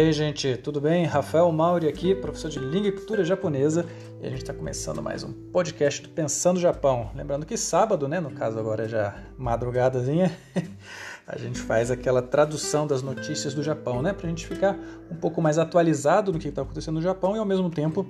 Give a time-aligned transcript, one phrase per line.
[0.00, 1.04] aí, gente, tudo bem?
[1.04, 3.84] Rafael Mauri aqui, professor de Língua e Cultura Japonesa,
[4.18, 7.10] e a gente está começando mais um podcast do Pensando Japão.
[7.14, 10.34] Lembrando que sábado, né, no caso agora é já madrugadazinha,
[11.26, 14.74] a gente faz aquela tradução das notícias do Japão, né, para a gente ficar
[15.10, 18.06] um pouco mais atualizado no que está acontecendo no Japão e ao mesmo tempo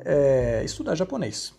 [0.00, 1.52] é, estudar japonês.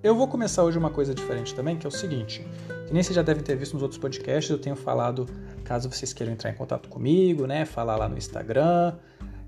[0.00, 2.46] Eu vou começar hoje uma coisa diferente também, que é o seguinte,
[2.86, 5.26] que nem vocês já devem ter visto nos outros podcasts, eu tenho falado,
[5.64, 8.94] caso vocês queiram entrar em contato comigo, né, falar lá no Instagram,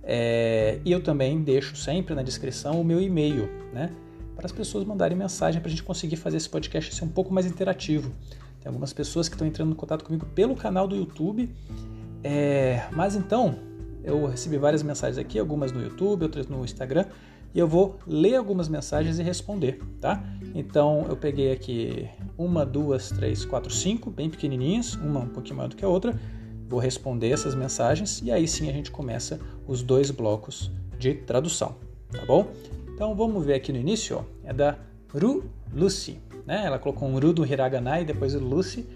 [0.07, 3.91] é, e eu também deixo sempre na descrição o meu e-mail, né,
[4.37, 7.35] para as pessoas mandarem mensagem para a gente conseguir fazer esse podcast ser um pouco
[7.35, 8.13] mais interativo.
[8.61, 11.51] Tem algumas pessoas que estão entrando em contato comigo pelo canal do YouTube,
[12.23, 13.59] é, mas então
[14.05, 17.07] eu recebi várias mensagens aqui, algumas no YouTube, outras no Instagram,
[17.53, 20.23] e eu vou ler algumas mensagens e responder, tá?
[20.55, 25.69] Então eu peguei aqui uma, duas, três, quatro, cinco, bem pequenininhas, uma um pouquinho maior
[25.69, 26.15] do que a outra.
[26.69, 31.77] Vou responder essas mensagens e aí sim a gente começa os dois blocos de tradução,
[32.11, 32.49] tá bom?
[32.95, 34.79] Então vamos ver aqui no início, ó, é da
[35.09, 36.63] Ru Lucy, né?
[36.65, 38.87] Ela colocou um Ru do Hiragana e depois o Lucy.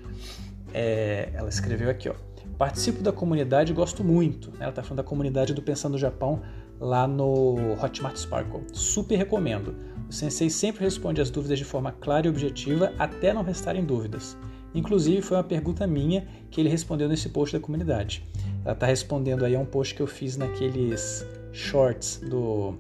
[0.73, 2.15] É, ela escreveu aqui, ó.
[2.57, 4.51] Participo da comunidade e gosto muito.
[4.51, 4.59] Né?
[4.61, 6.43] Ela está falando da comunidade do Pensando Japão
[6.79, 8.63] lá no Hotmart Sparkle.
[8.73, 9.75] Super recomendo.
[10.09, 14.37] O sensei sempre responde as dúvidas de forma clara e objetiva até não restarem dúvidas.
[14.75, 18.23] Inclusive, foi uma pergunta minha que ele respondeu nesse post da comunidade.
[18.65, 22.75] Ela está respondendo aí a um post que eu fiz naqueles shorts do,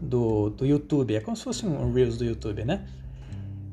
[0.00, 1.14] do, do YouTube.
[1.14, 2.86] É como se fosse um Reels do YouTube, né?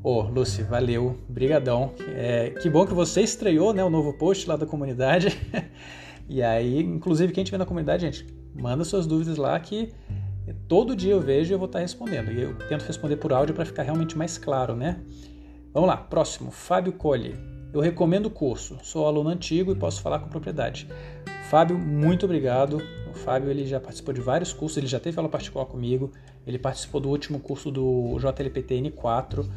[0.04, 1.94] Ô, oh, Lucy, valeu, brigadão.
[2.14, 5.40] É, que bom que você estreou né, o novo post lá da comunidade.
[6.28, 9.94] e aí, inclusive, quem estiver na comunidade, gente, manda suas dúvidas lá que
[10.68, 12.32] todo dia eu vejo e eu vou estar respondendo.
[12.32, 15.00] E eu tento responder por áudio para ficar realmente mais claro, né?
[15.74, 17.36] Vamos lá, próximo, Fábio Colli.
[17.74, 18.78] Eu recomendo o curso.
[18.84, 20.88] Sou aluno antigo e posso falar com propriedade.
[21.50, 22.80] Fábio, muito obrigado.
[23.10, 26.12] O Fábio ele já participou de vários cursos, ele já teve aula particular comigo,
[26.46, 29.50] ele participou do último curso do JLPT N4.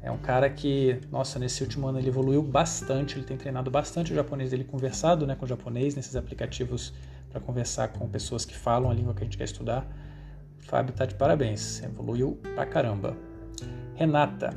[0.00, 4.10] É um cara que, nossa, nesse último ano ele evoluiu bastante, ele tem treinado bastante
[4.10, 6.94] o japonês dele, conversado né, com o japonês nesses aplicativos
[7.28, 9.86] para conversar com pessoas que falam a língua que a gente quer estudar.
[10.60, 13.14] Fábio tá de parabéns, evoluiu pra caramba.
[13.94, 14.50] Renata,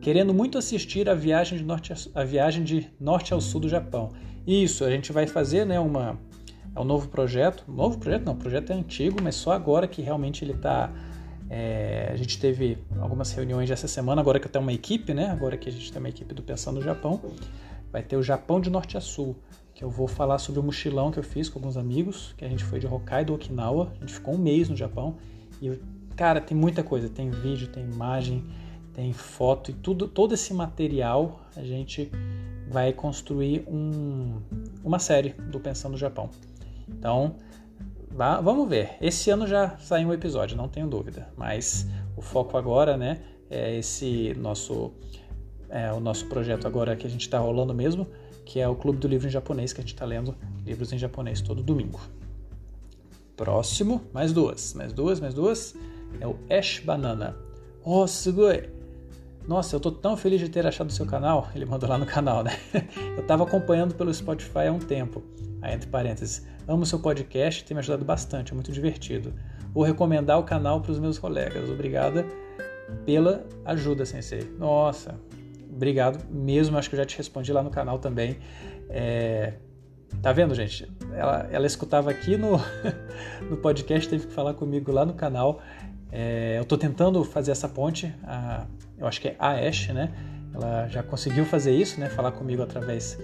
[0.00, 3.68] querendo muito assistir a viagem de norte a, a viagem de norte ao sul do
[3.68, 4.10] Japão.
[4.46, 6.18] Isso, a gente vai fazer, né, uma
[6.74, 7.64] é um novo projeto.
[7.66, 10.92] Novo projeto não, o projeto é antigo, mas só agora que realmente ele está
[11.48, 15.28] é, a gente teve algumas reuniões essa semana, agora que eu tenho uma equipe, né?
[15.30, 17.20] Agora que a gente tem uma equipe do Pensando no Japão,
[17.92, 19.36] vai ter o Japão de Norte a Sul
[19.76, 22.48] que eu vou falar sobre o mochilão que eu fiz com alguns amigos, que a
[22.48, 25.16] gente foi de Hokkaido, Okinawa, a gente ficou um mês no Japão
[25.60, 25.70] e
[26.16, 28.42] cara, tem muita coisa, tem vídeo, tem imagem,
[28.96, 32.10] tem foto e tudo, todo esse material a gente
[32.66, 34.40] vai construir um,
[34.82, 36.30] uma série do Pensando no Japão.
[36.88, 37.36] Então,
[38.10, 38.96] vá, vamos ver.
[38.98, 41.86] Esse ano já saiu um episódio, não tenho dúvida, mas
[42.16, 43.20] o foco agora, né,
[43.50, 44.94] é esse nosso
[45.68, 48.06] é, o nosso projeto agora que a gente está rolando mesmo,
[48.46, 50.34] que é o Clube do Livro em Japonês, que a gente está lendo
[50.64, 52.00] livros em japonês todo domingo.
[53.36, 55.76] Próximo, mais duas, mais duas, mais duas.
[56.18, 57.36] É o Ash Banana.
[57.84, 58.75] Oh, sugoi!
[59.46, 61.48] Nossa, eu tô tão feliz de ter achado o seu canal.
[61.54, 62.52] Ele mandou lá no canal, né?
[63.16, 65.22] Eu estava acompanhando pelo Spotify há um tempo.
[65.62, 69.32] Aí, entre parênteses, amo seu podcast, tem me ajudado bastante, é muito divertido.
[69.72, 71.70] Vou recomendar o canal para os meus colegas.
[71.70, 72.26] Obrigada
[73.04, 74.42] pela ajuda, sensei.
[74.58, 75.14] Nossa,
[75.72, 76.76] obrigado mesmo.
[76.76, 78.38] Acho que eu já te respondi lá no canal também.
[78.88, 79.54] É,
[80.22, 80.90] tá vendo, gente?
[81.12, 82.60] Ela, ela escutava aqui no,
[83.48, 85.60] no podcast, teve que falar comigo lá no canal.
[86.10, 88.12] É, eu estou tentando fazer essa ponte.
[88.24, 88.66] A,
[88.98, 90.12] eu acho que é a Ash, né?
[90.54, 92.08] Ela já conseguiu fazer isso, né?
[92.08, 93.18] Falar comigo através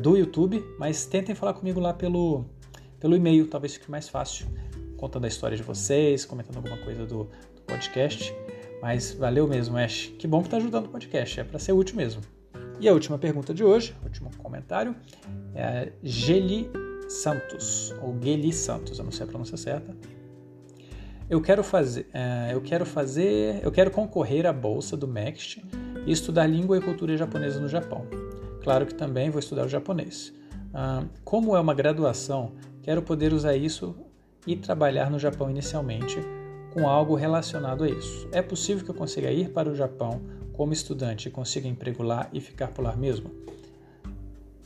[0.00, 2.44] do YouTube, mas tentem falar comigo lá pelo,
[3.00, 4.46] pelo e-mail, talvez fique mais fácil,
[4.96, 8.34] contando a história de vocês, comentando alguma coisa do, do podcast.
[8.80, 10.12] Mas valeu mesmo, Ash.
[10.18, 12.22] Que bom que tá ajudando o podcast, é para ser útil mesmo.
[12.80, 14.94] E a última pergunta de hoje, último comentário,
[15.54, 16.70] é a Geli
[17.08, 19.96] Santos, ou Geli Santos, eu não sei a pronúncia certa.
[21.30, 25.58] Eu quero fazer, uh, eu quero fazer, eu quero concorrer à bolsa do MEXT
[26.06, 28.06] e estudar língua e cultura japonesa no Japão.
[28.62, 30.32] Claro que também vou estudar o japonês.
[30.72, 32.52] Uh, como é uma graduação,
[32.82, 33.94] quero poder usar isso
[34.46, 36.16] e trabalhar no Japão inicialmente
[36.72, 38.26] com algo relacionado a isso.
[38.32, 40.22] É possível que eu consiga ir para o Japão
[40.54, 43.30] como estudante e consiga emprego lá e ficar por lá mesmo?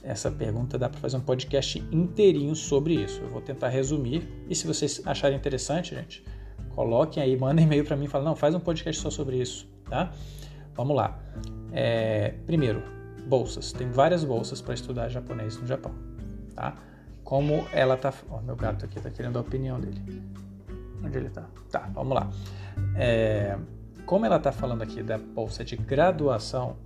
[0.01, 3.21] Essa pergunta dá para fazer um podcast inteirinho sobre isso.
[3.21, 6.25] Eu vou tentar resumir e se vocês acharem interessante, gente,
[6.75, 9.69] coloquem aí, mandem e-mail para mim e falem, não, faz um podcast só sobre isso,
[9.89, 10.13] tá?
[10.75, 11.19] Vamos lá.
[11.73, 12.83] É, primeiro,
[13.27, 13.73] bolsas.
[13.73, 15.93] Tem várias bolsas para estudar japonês no Japão,
[16.55, 16.75] tá?
[17.33, 18.13] como ela tá.
[18.29, 20.23] Ó, meu gato aqui tá querendo a opinião dele.
[21.03, 21.47] Onde ele tá?
[21.71, 22.31] Tá, vamos lá.
[22.95, 23.57] É,
[24.05, 26.77] como ela tá falando aqui da bolsa de graduação,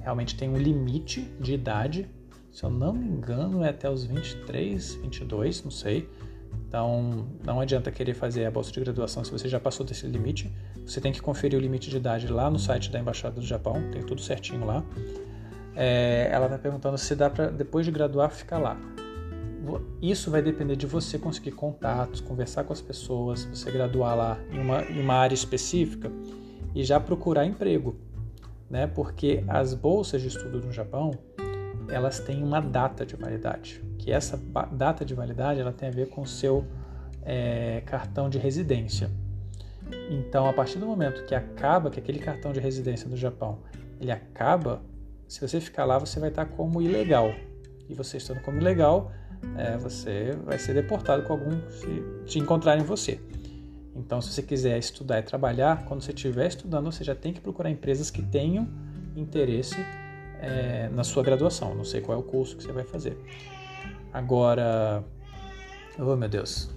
[0.00, 2.08] realmente tem um limite de idade.
[2.50, 6.08] Se eu não me engano, é até os 23, 22, não sei.
[6.68, 10.52] Então, não adianta querer fazer a bolsa de graduação se você já passou desse limite.
[10.86, 13.82] Você tem que conferir o limite de idade lá no site da Embaixada do Japão,
[13.90, 14.84] tem tudo certinho lá.
[15.74, 18.76] É, ela está perguntando se dá para, depois de graduar, ficar lá.
[20.00, 24.58] Isso vai depender de você conseguir contatos, conversar com as pessoas, você graduar lá em
[24.58, 26.12] uma, em uma área específica
[26.74, 27.96] e já procurar emprego,
[28.68, 28.86] né?
[28.86, 31.12] Porque as bolsas de estudo no Japão,
[31.90, 34.40] elas têm uma data de validade, que essa
[34.72, 36.64] data de validade ela tem a ver com o seu
[37.22, 39.10] é, cartão de residência.
[40.10, 43.58] Então, a partir do momento que acaba, que aquele cartão de residência do Japão,
[44.00, 44.82] ele acaba,
[45.26, 47.32] se você ficar lá, você vai estar como ilegal.
[47.88, 49.10] E você estando como ilegal,
[49.56, 53.20] é, você vai ser deportado com algum se te encontrarem você.
[53.94, 57.40] Então, se você quiser estudar e trabalhar, quando você estiver estudando, você já tem que
[57.40, 58.68] procurar empresas que tenham
[59.16, 59.76] interesse
[60.40, 61.74] é, na sua graduação.
[61.74, 63.18] Não sei qual é o curso que você vai fazer.
[64.12, 65.04] Agora,
[65.98, 66.70] oh meu Deus.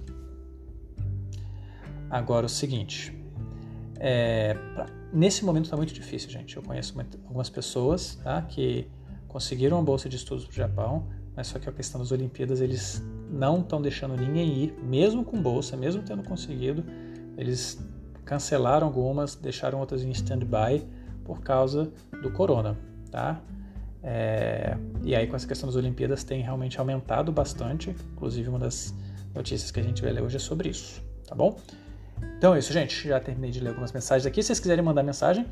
[2.09, 3.17] Agora o seguinte,
[3.97, 6.57] é, pra, nesse momento está muito difícil, gente.
[6.57, 6.93] Eu conheço
[7.25, 8.87] algumas pessoas tá, que
[9.27, 12.59] conseguiram a bolsa de estudos para o Japão, mas só que a questão das Olimpíadas
[12.59, 16.83] eles não estão deixando ninguém ir, mesmo com bolsa, mesmo tendo conseguido,
[17.37, 17.79] eles
[18.25, 20.85] cancelaram algumas, deixaram outras em stand-by
[21.23, 21.91] por causa
[22.21, 22.77] do corona,
[23.11, 23.41] tá?
[24.03, 28.93] É, e aí com essa questão das Olimpíadas tem realmente aumentado bastante, inclusive uma das
[29.35, 31.59] notícias que a gente vai ler hoje é sobre isso, tá bom?
[32.37, 33.07] Então é isso, gente.
[33.07, 34.41] Já terminei de ler algumas mensagens aqui.
[34.41, 35.45] Se vocês quiserem mandar mensagem,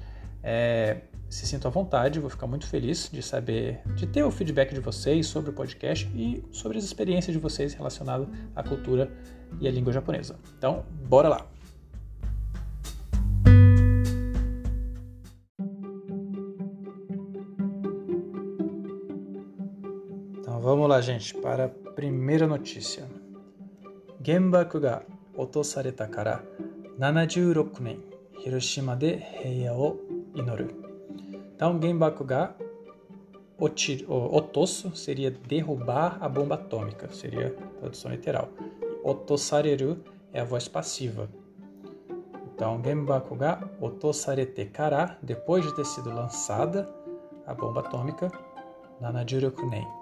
[0.44, 0.98] é,
[1.30, 2.20] se sintam à vontade.
[2.20, 6.10] Vou ficar muito feliz de saber, de ter o feedback de vocês sobre o podcast
[6.16, 9.12] e sobre as experiências de vocês relacionadas à cultura
[9.60, 10.36] e à língua japonesa.
[10.58, 11.59] Então, bora lá!
[20.99, 23.05] lá, gente, para a primeira notícia.
[24.21, 25.03] Genbaku ga
[25.37, 26.43] 落とされたから
[26.99, 27.99] 76年
[28.39, 29.97] 広島で平和を
[30.35, 30.75] 祈る
[31.57, 32.55] então Genbaku ga
[33.59, 38.49] otosu seria derrubar a bomba atômica seria a tradução literal
[39.05, 39.99] otosareru
[40.33, 41.29] é a voz passiva
[42.55, 46.89] então Genbaku ga otosarete kara depois de ter sido lançada
[47.47, 48.31] a bomba atômica
[49.01, 49.98] 76 nen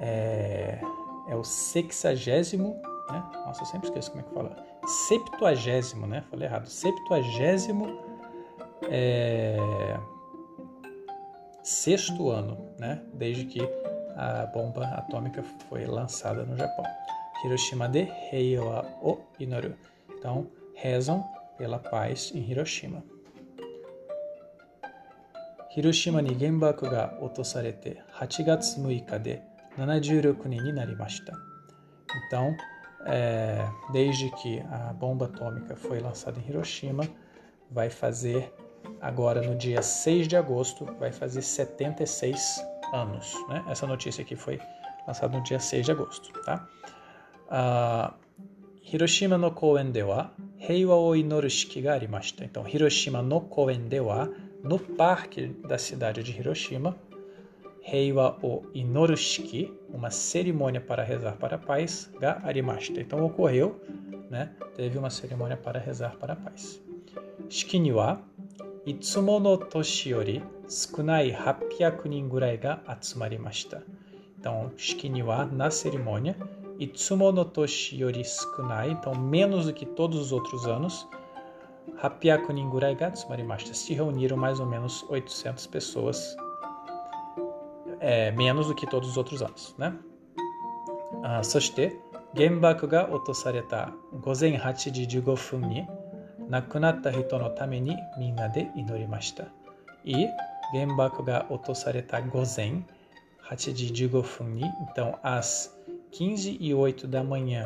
[0.00, 0.80] é,
[1.28, 2.80] é o sexagésimo,
[3.10, 3.22] né?
[3.46, 4.56] Nossa, eu sempre esqueço como é que fala.
[4.86, 6.24] Septuagésimo, né?
[6.30, 6.66] Falei errado.
[6.66, 7.98] Septuagésimo
[8.90, 9.56] é,
[11.62, 13.02] sexto ano, né?
[13.14, 13.60] Desde que
[14.16, 16.84] a bomba atômica foi lançada no Japão.
[17.44, 19.74] Hiroshima de Heiwa o Inoru.
[20.16, 21.24] Então, rezam
[21.58, 23.02] pela paz em Hiroshima.
[25.76, 29.42] Hiroshima ni genbaku ga otosarete 8 gatsu 6 de
[29.77, 31.33] 76年になりました。
[32.27, 32.55] Então,
[33.05, 37.03] é, desde que a bomba atômica foi lançada em Hiroshima,
[37.71, 38.51] vai fazer
[38.99, 43.33] agora no dia 6 de agosto, vai fazer 76 anos.
[43.47, 43.63] Né?
[43.69, 44.59] Essa notícia aqui foi
[45.07, 46.31] lançada no dia 6 de agosto.
[46.43, 46.67] Tá?
[47.47, 48.13] Uh,
[48.91, 52.43] Hiroshima no koen de wa heiwa o inoru shiki ga arimashita.
[52.43, 54.27] Então, Hiroshima no koen de wa,
[54.63, 56.95] no parque da cidade de Hiroshima,
[57.86, 62.98] Heiwa o Inorushiki, uma cerimônia para rezar para a paz, ga arimashita.
[63.00, 63.78] Então ocorreu,
[64.30, 64.52] né?
[64.74, 66.82] Teve uma cerimônia para rezar para a paz.
[67.50, 68.22] Shiki ni wa
[68.86, 73.82] itsumo no toshi yori sukunai 800 nin gurai ga atsumarimashita.
[74.38, 76.36] Então, shiki ni wa na cerimônia,
[76.78, 81.06] itsumo no toshi yori sukunai, então menos do que todos os outros anos,
[82.02, 83.74] 800 nin gurai ga atsumarimashita.
[83.74, 86.34] Se reuniram mais ou menos 800 pessoas
[88.03, 89.93] é, menos do que todos os outros anos, né?
[91.23, 91.95] Ah, そして
[92.35, 93.91] 原爆が落とされた
[94.21, 95.87] 午前8時15分に
[96.49, 99.45] 亡くなった人のためにみんなで祈りました。
[100.05, 100.27] E
[100.71, 102.83] 原爆が落とされた午前
[103.49, 105.71] 8時15分に então às
[106.11, 107.65] 15 e 8 da manhã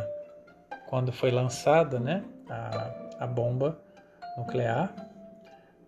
[0.90, 3.78] quando foi lançada né, a, a bomba
[4.38, 4.94] nuclear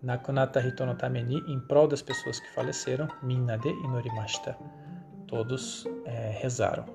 [0.03, 4.57] Nakunata Hito Tameni, em prol das pessoas que faleceram, Minna Inorimashita.
[5.27, 6.85] Todos é, rezaram.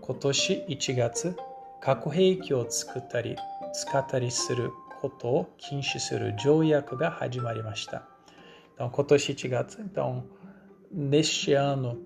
[0.00, 1.34] Kotoshi Ichigatsu,
[1.80, 3.36] Kakuheiki o tsukutari,
[3.72, 6.32] tsukatari suru koto o kinshi suru
[6.98, 8.02] ga hajimarimashita.
[8.72, 10.24] Então, Kotoshi Ichigatsu, então,
[10.90, 12.04] neste ano,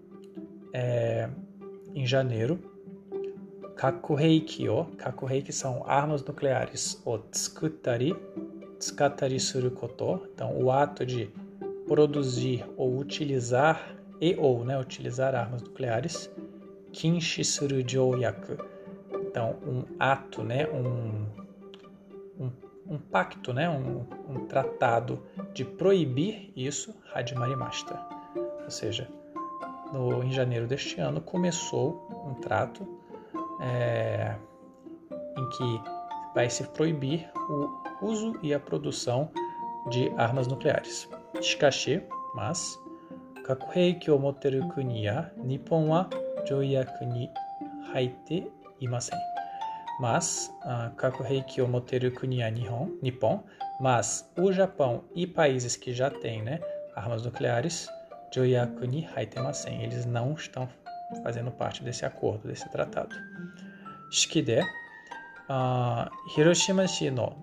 [0.72, 1.28] é,
[1.94, 2.58] em janeiro,
[3.76, 8.14] kakuheiki o, kakuheiki são armas nucleares, o tsukutari,
[8.78, 11.30] tsukatari suru koto, então o ato de
[11.86, 16.30] produzir ou utilizar e ou, né, utilizar armas nucleares,
[16.92, 18.56] kinshi suru jouyaku,
[19.12, 21.26] então um ato, né, um,
[22.44, 22.50] um,
[22.86, 27.98] um pacto, né, um, um tratado de proibir isso, hadimarimashita,
[28.64, 29.08] ou seja,
[29.92, 32.86] no, em janeiro deste ano começou um trato
[33.60, 34.36] é,
[35.36, 35.97] em que
[36.38, 37.68] vai se proibir o
[38.00, 39.28] uso e a produção
[65.48, 67.36] あ広島市の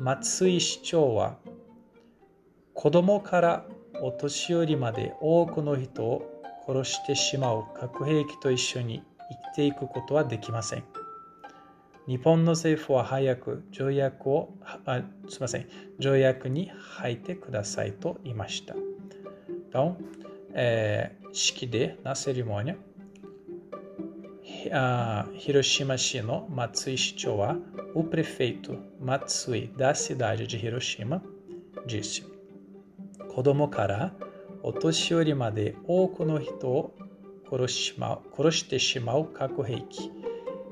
[0.00, 1.38] 松井市長は
[2.74, 3.66] 子供から
[4.02, 10.84] お年寄りまで多くの人を殺してしまう核兵器と一緒に生きていくことはできません。
[12.06, 15.66] 日本の政府は早く条約を、あすみません、
[15.98, 18.76] 条約に入ってくださいと言いました。
[19.72, 19.96] Então,
[20.52, 22.76] é, 式で、na cerimônia,
[24.68, 27.60] Hiroshima Shino Matsui Shichowa,
[27.94, 31.22] o prefeito Matsui da cidade de Hiroshima,
[31.86, 32.24] disse:
[33.34, 34.14] Kodomo kara
[34.62, 36.90] otoshiori made oku no hito
[37.48, 40.10] koroshite shimau kakuheiki.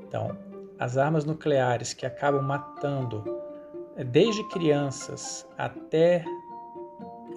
[0.07, 0.37] Então,
[0.79, 3.25] as armas nucleares que acabam matando
[4.11, 6.25] desde crianças até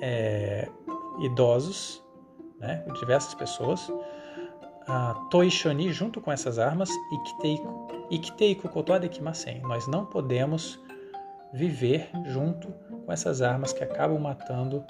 [0.02, 0.68] é,
[1.20, 2.04] idosos,
[2.60, 3.92] né, diversas pessoas,
[5.30, 6.90] Toishoni junto com essas armas
[8.56, 9.62] Kotoa Kimasen.
[9.62, 10.80] Nós não podemos
[11.54, 12.70] viver junto
[13.06, 14.84] com essas armas que acabam matando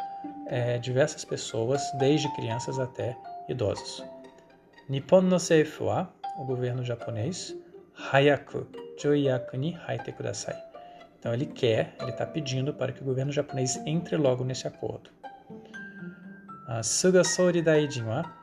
[0.47, 3.17] é, diversas pessoas, desde crianças até
[3.49, 4.03] idosos.
[4.87, 7.55] Nippon no Seifu wa, o governo japonês,
[8.11, 10.55] Hayaku Joyaku ni haite kudasai.
[11.19, 15.09] Então ele quer, ele está pedindo para que o governo japonês entre logo nesse acordo.
[16.83, 18.36] Suga Sori Daijin wa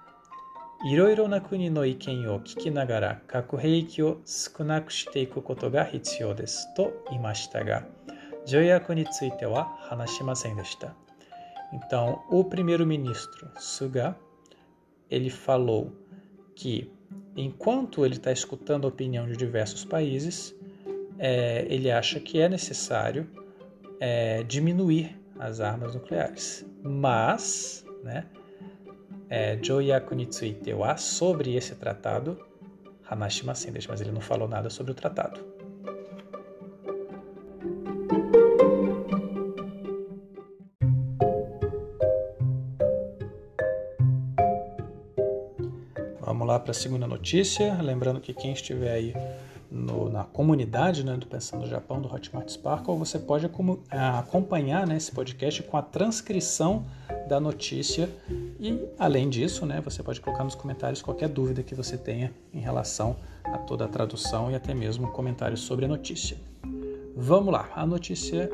[0.85, 7.83] いろいろな国の意見を聞きながら核兵器を少なくしていくことが必要ですと言いましたが、
[8.45, 10.95] 条約については話しませんでした。
[11.71, 14.15] Então, o primeiro-ministro Suga,
[15.09, 15.91] ele falou
[16.55, 16.91] que
[17.35, 20.55] enquanto ele está escutando a opinião de diversos países,
[21.17, 23.29] é, ele acha que é necessário
[23.99, 26.65] é, diminuir as armas nucleares.
[26.81, 28.25] Mas, né,
[29.34, 32.38] é, Joyaku ni tsuite wa, sobre esse tratado,
[33.10, 35.40] Hanashimasen desu, mas ele não falou nada sobre o tratado.
[46.20, 47.74] Vamos lá para a segunda notícia.
[47.82, 49.14] Lembrando que quem estiver aí
[49.68, 53.50] no, na comunidade né, do Pensando no Japão, do Hotmart Sparkle, você pode
[53.90, 56.86] acompanhar né, esse podcast com a transcrição
[57.28, 58.08] da notícia
[58.58, 62.60] e além disso, né, você pode colocar nos comentários qualquer dúvida que você tenha em
[62.60, 66.36] relação a toda a tradução e até mesmo comentários sobre a notícia.
[67.16, 68.50] Vamos lá, a notícia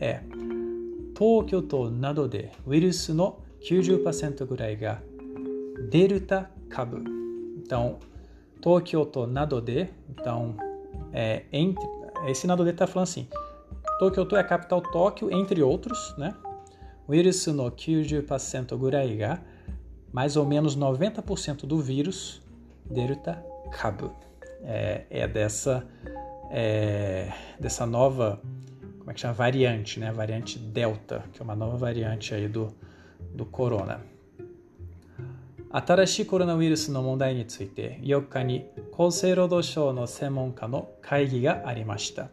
[0.00, 0.20] é
[1.14, 5.02] Tokyo to nado de vírus no 90% gurai ga
[5.88, 7.02] delta kabu.
[7.56, 7.98] Então,
[8.60, 10.56] Tokyo to nado de, então
[11.12, 11.84] é entre
[12.26, 13.28] esse nado de tá falando assim,
[13.98, 16.34] Tokyo to é a capital Tóquio entre outros, né?
[17.07, 19.41] ウイルスの90%ぐらいが、
[20.13, 22.41] mais ou menos 90% do vírus,
[22.89, 24.11] Delta Cabo.
[24.63, 25.85] É, é dessa,
[26.51, 28.41] é, dessa nova,
[28.99, 29.33] como é que chama?
[29.33, 30.11] Variante, né?
[30.11, 32.73] Variante Delta, que é uma nova variante aí do,
[33.33, 34.01] do corona.
[35.71, 42.29] 新しいコロナウイルスの問題について4日に厚生労働省の専門家の会議がありました。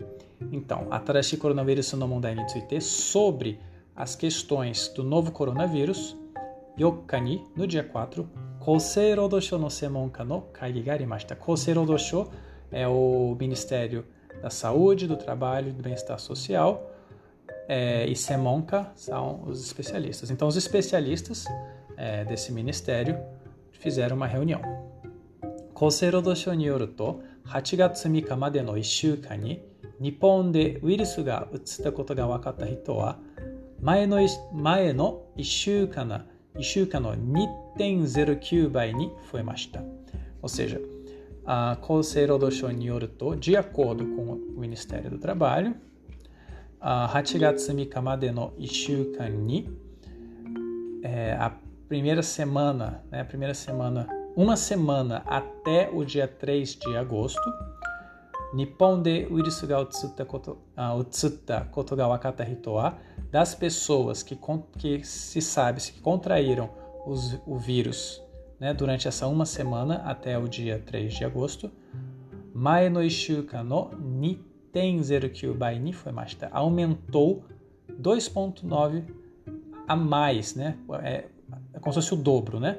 [0.51, 3.59] Então, 新しいコロナウイルスの問題について sobre
[4.01, 6.17] as questões do novo coronavírus,
[6.79, 8.29] Yokkani, no dia 4,
[8.61, 11.35] Kosei Rodosho no Semonka no Kaigi ga arimashita.
[11.35, 12.29] Kosei Rodosho
[12.71, 14.05] é o Ministério
[14.43, 16.93] da Saúde, do Trabalho e do Bem-Estar Social,
[17.69, 20.31] é, e Semonka são os especialistas.
[20.31, 21.47] Então, os especialistas
[21.97, 23.19] é, desse ministério
[23.73, 24.61] fizeram uma reunião.
[25.73, 29.63] Kosei Rodosho ni yoru to, 8月3日までの1週間に
[30.01, 33.19] 日本でウイルスが移ったことが分かった人は
[33.81, 34.19] 前の
[34.53, 36.21] 前の1週間の
[36.57, 39.81] 1週間の2.09倍に増えました。
[40.43, 40.81] Ou seja,
[41.45, 45.75] a Kosei Rodosho Nyoruto, de acordo com o Ministério do Trabalho,
[46.81, 49.69] a Hachigatsu Mikamade no Ishukan ni,
[51.03, 51.53] é, a
[51.89, 57.41] primeira semana, né, a primeira semana, uma semana até o dia 3 de agosto,
[58.54, 62.98] Nippon de uirisu ga utsutta koto, uh, utsutta koto ga wakata hito wa,
[63.32, 64.38] das pessoas que,
[64.78, 66.70] que se sabe que contraíram
[67.06, 68.22] os, o vírus
[68.60, 71.72] né, durante essa uma semana até o dia 3 de agosto,
[72.54, 77.44] mae no ishuka no niten09 bai ni fuemashita, aumentou
[77.90, 79.04] 2.9
[79.88, 80.78] a mais, né?
[81.02, 81.26] É,
[81.74, 82.78] é como se fosse o dobro, né?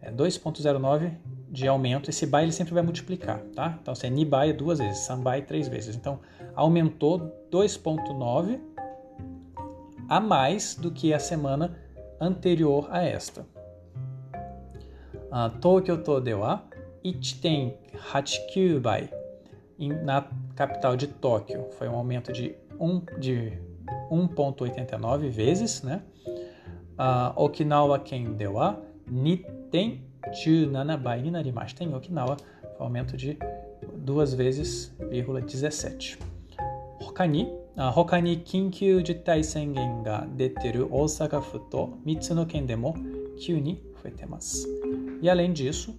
[0.00, 1.16] É 2.09
[1.50, 3.76] de aumento, esse bai ele sempre vai multiplicar, tá?
[3.82, 5.96] Então, se é ni bai é duas vezes, san bai três vezes.
[5.96, 6.20] Então,
[6.54, 7.18] aumentou
[7.50, 8.60] 2.9
[10.08, 11.76] a mais do que a semana
[12.20, 13.44] anterior a esta.
[15.32, 16.62] Uh, Tokyo to de wa
[17.04, 19.10] 1.89 bai.
[20.04, 23.58] Na capital de Tóquio foi um aumento de 1 de
[24.10, 26.02] 1.89 vezes, né?
[26.98, 28.36] Uh, Okinawa ken
[30.19, 31.83] de wa 2.17 bai ni narimashita.
[31.83, 33.37] Em Okinawa foi um aumento de
[33.97, 36.17] duas vezes, 17.
[36.99, 42.95] Hokani 他に緊急事態宣言が出ている大阪府と3つの県でも
[43.37, 44.65] 急に増えています。
[45.21, 45.93] E além disso,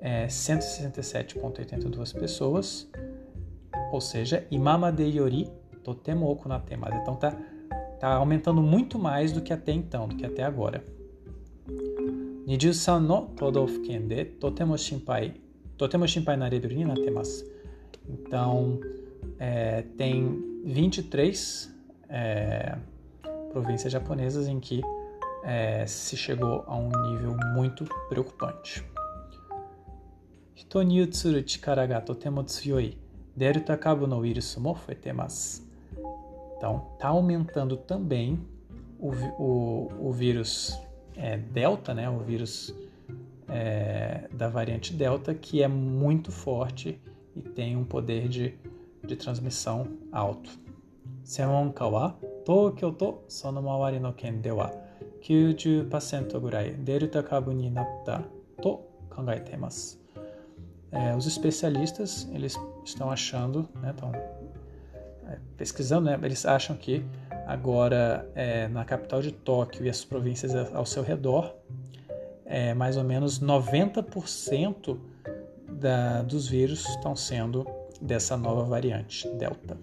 [0.00, 2.90] É 167,82 pessoas,
[3.92, 5.48] ou seja, Imama de Yori
[5.82, 6.40] Totemo
[7.02, 7.36] então tá,
[7.98, 10.84] tá aumentando muito mais do que até então, do que até agora.
[12.46, 15.34] Nijusan no Todoufuken de Totemo Shinpai,
[15.76, 17.44] Totemo Shinpai Narebiru ni natemasu.
[18.08, 18.80] Então,
[19.38, 21.72] é, tem 23
[22.08, 22.76] é,
[23.52, 24.82] províncias japonesas em que
[25.44, 28.84] é, se chegou a um nível muito preocupante.
[30.56, 32.96] Hito ni utsuru chikara ga totemo tsuyoi,
[33.36, 34.56] deru takabu no vírus.
[36.56, 38.38] Então, está aumentando também
[38.98, 40.78] o, o, o vírus
[41.16, 42.74] é, delta, né, o vírus
[43.48, 47.00] é, da variante delta, que é muito forte
[47.34, 48.54] e tem um poder de,
[49.04, 50.50] de transmissão alto.
[51.24, 54.81] Senwan kawa, Tokyo to sono mawari no ken de wa
[55.21, 58.23] 90%ぐらいデルタ株になった
[58.61, 59.99] と考えています。
[60.91, 67.05] É, os especialistas eles estão achando, né, estão é, pesquisando, né, eles acham que
[67.45, 71.53] agora é, na capital de Tóquio e as províncias ao seu redor,
[72.45, 74.97] é, mais ou menos 90%
[75.69, 77.67] da, dos vírus estão sendo
[78.01, 79.77] dessa nova variante Delta.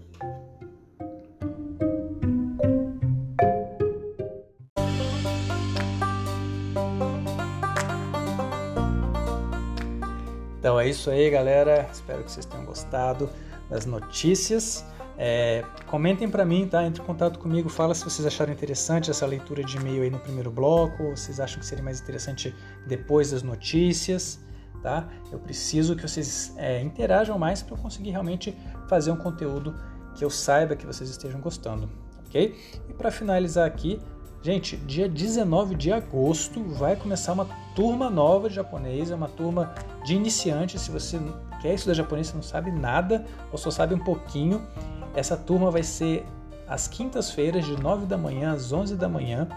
[10.90, 11.88] Isso aí, galera.
[11.92, 13.30] Espero que vocês tenham gostado
[13.68, 14.84] das notícias.
[15.16, 16.84] É, comentem para mim, tá?
[16.86, 20.18] Entre em contato comigo, fala se vocês acharam interessante essa leitura de e-mail aí no
[20.18, 22.54] primeiro bloco, ou vocês acham que seria mais interessante
[22.86, 24.40] depois das notícias,
[24.82, 25.08] tá?
[25.30, 28.56] Eu preciso que vocês é, interajam mais para eu conseguir realmente
[28.88, 29.74] fazer um conteúdo
[30.14, 31.90] que eu saiba que vocês estejam gostando,
[32.26, 32.58] ok?
[32.88, 34.00] E para finalizar aqui,
[34.42, 39.74] gente, dia 19 de agosto vai começar uma turma nova de japonês, é uma turma
[40.04, 40.82] de iniciantes.
[40.82, 41.20] Se você
[41.60, 44.66] quer estudar japonês, você não sabe nada ou só sabe um pouquinho,
[45.14, 46.24] essa turma vai ser
[46.68, 49.48] às quintas-feiras, de 9 da manhã às 11 da manhã.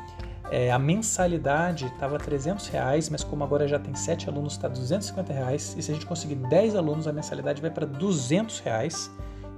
[0.52, 5.32] É, a mensalidade estava 300 reais, mas como agora já tem 7 alunos, está 250
[5.32, 5.76] reais.
[5.78, 9.10] E se a gente conseguir 10 alunos, a mensalidade vai para 200 reais.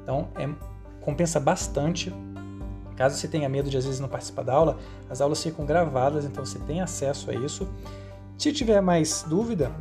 [0.03, 0.47] Então, é,
[1.01, 2.13] compensa bastante.
[2.95, 4.77] Caso você tenha medo de às vezes não participar da aula,
[5.10, 7.67] as aulas ficam gravadas, então você tem acesso a isso.
[8.38, 9.71] Se tiver mais dúvida,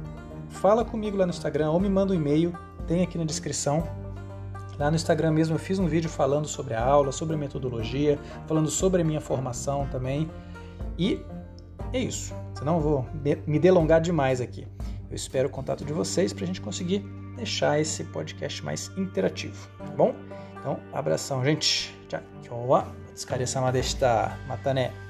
[0.48, 2.53] fala comigo lá no Instagram ou me manda um e-mail,
[2.87, 3.87] tem aqui na descrição.
[4.79, 8.18] Lá no Instagram mesmo eu fiz um vídeo falando sobre a aula, sobre a metodologia,
[8.46, 10.29] falando sobre a minha formação também.
[10.98, 11.20] E
[11.92, 12.35] é isso.
[12.55, 13.07] Senão eu vou
[13.46, 14.66] me delongar demais aqui.
[15.09, 19.68] Eu espero o contato de vocês para a gente conseguir deixar esse podcast mais interativo,
[19.79, 20.14] tá bom?
[20.59, 21.93] Então, abração, gente.
[22.08, 24.36] じゃあ今日はお疲れ様でした。
[24.48, 25.03] またね。